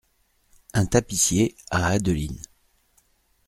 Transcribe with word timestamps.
Un 0.73 0.87
tapissier, 0.87 1.55
à 1.69 1.85
Adeline. 1.89 2.41